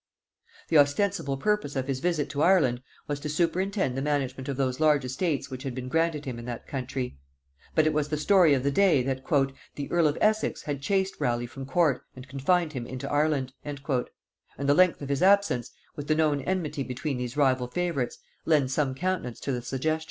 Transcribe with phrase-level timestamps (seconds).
[0.69, 4.79] The ostensible purpose of his visit to Ireland was to superintend the management of those
[4.79, 7.19] large estates which had been granted him in that country;
[7.75, 9.23] but it was the story of the day, that
[9.75, 13.77] "the earl of Essex had chased Raleigh from court and confined him into Ireland:" and
[14.57, 18.95] the length of his absence, with the known enmity between these rival favorites, lends some
[18.95, 19.99] countenance to the suggestion.